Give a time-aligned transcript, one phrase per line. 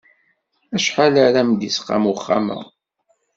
[0.75, 2.59] Acḥal ara m-d-isqam uxxam-a?